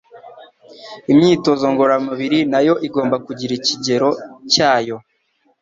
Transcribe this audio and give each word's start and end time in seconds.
imyitozo 1.11 1.65
ngororamubiri 1.71 2.39
nayo 2.51 2.73
igomba 2.87 3.15
kugira 3.25 3.51
ikigero 3.59 4.09
cyayo 4.53 4.97